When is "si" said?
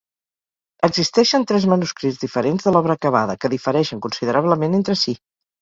5.07-5.17